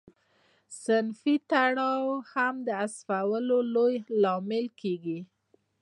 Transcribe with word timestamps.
صنفي 0.83 1.35
تړاو 1.49 2.05
هم 2.31 2.55
د 2.65 2.67
حذفولو 2.79 3.57
لامل 4.21 4.65
کیږي. 4.81 5.19